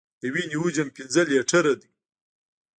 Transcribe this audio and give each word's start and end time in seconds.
د 0.21 0.23
وینې 0.33 0.57
حجم 0.61 0.87
پنځه 0.95 1.21
لیټره 1.29 1.73
دی. 1.79 1.89